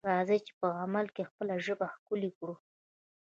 [0.09, 2.55] راځئ چې په عمل کې خپله ژبه ښکلې کړو.